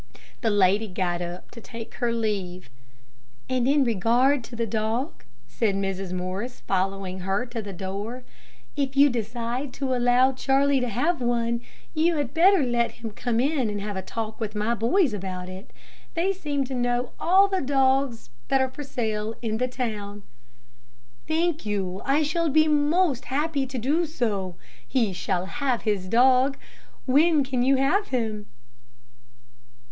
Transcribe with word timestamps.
The 0.41 0.49
lady 0.49 0.87
got 0.87 1.21
up 1.21 1.51
to 1.51 1.61
take 1.61 1.93
her 2.01 2.11
leave. 2.11 2.71
"And 3.47 3.67
in 3.67 3.83
regard 3.83 4.43
to 4.45 4.55
the 4.55 4.65
dog," 4.65 5.23
said 5.45 5.75
Mrs. 5.75 6.11
Morris, 6.11 6.61
following 6.61 7.19
her 7.19 7.45
to 7.45 7.61
the 7.61 7.71
door, 7.71 8.23
"if 8.75 8.97
you 8.97 9.09
decide 9.11 9.71
to 9.73 9.93
allow 9.93 10.31
Charlie 10.31 10.79
to 10.79 10.89
have 10.89 11.21
one, 11.21 11.61
you 11.93 12.15
had 12.15 12.33
better 12.33 12.63
let 12.63 12.93
him 12.93 13.11
come 13.11 13.39
in 13.39 13.69
and 13.69 13.79
have 13.79 13.95
a 13.95 14.01
talk 14.01 14.39
with 14.39 14.55
my 14.55 14.73
boys 14.73 15.13
about 15.13 15.47
it. 15.49 15.69
They 16.15 16.33
seem 16.33 16.65
to 16.65 16.73
know 16.73 17.11
all 17.19 17.47
the 17.47 17.61
dogs 17.61 18.31
that 18.47 18.59
are 18.59 18.69
for 18.71 18.81
sale 18.83 19.35
in 19.43 19.59
the 19.59 19.67
town." 19.67 20.23
"Thank 21.27 21.63
you; 21.63 22.01
I 22.05 22.23
shall 22.23 22.49
be 22.49 22.67
most 22.67 23.25
happy 23.25 23.67
to 23.67 23.77
do 23.77 24.07
so. 24.07 24.55
He 24.87 25.13
shall 25.13 25.45
have 25.45 25.83
his 25.83 26.07
dog. 26.07 26.57
When 27.05 27.43
can 27.43 27.61
you 27.61 27.75
have 27.75 28.07
him?" 28.07 28.47